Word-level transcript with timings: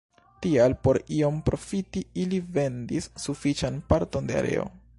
Tial 0.43 0.73
por 0.85 0.97
iom 1.17 1.35
profiti 1.49 2.03
ili 2.23 2.39
vendis 2.57 3.09
sufiĉan 3.27 3.81
parton 3.93 4.31
de 4.33 4.41
areo. 4.41 4.65